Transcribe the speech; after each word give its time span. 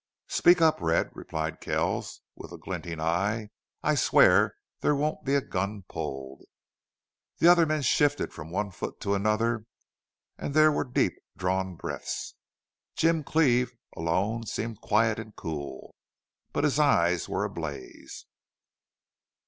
"Speak 0.29 0.61
up, 0.61 0.81
Red," 0.81 1.11
replied 1.13 1.61
Kells, 1.61 2.21
with 2.35 2.51
a 2.51 2.57
glinting 2.57 2.99
eye. 2.99 3.51
"I 3.83 3.93
swear 3.93 4.55
there 4.79 4.95
won't 4.95 5.23
be 5.23 5.35
a 5.35 5.41
gun 5.41 5.83
pulled." 5.87 6.41
The 7.37 7.47
other 7.47 7.67
men 7.67 7.83
shifted 7.83 8.33
from 8.33 8.49
one 8.49 8.71
foot 8.71 8.99
to 9.01 9.13
another 9.13 9.65
and 10.39 10.55
there 10.55 10.71
were 10.71 10.85
deep 10.85 11.13
drawn 11.37 11.75
breaths. 11.75 12.33
Jim 12.95 13.23
Cleve 13.23 13.75
alone 13.95 14.47
seemed 14.47 14.81
quiet 14.81 15.19
and 15.19 15.35
cool. 15.35 15.93
But 16.51 16.63
his 16.63 16.79
eyes 16.79 17.29
were 17.29 17.43
ablaze. 17.43 18.25